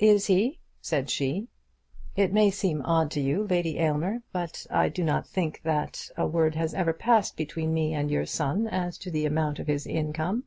[0.00, 1.46] "Is he?" said she.
[2.16, 6.26] "It may seem odd to you, Lady Aylmer, but I do not think that a
[6.26, 9.86] word has ever passed between me and your son as to the amount of his
[9.86, 10.42] income."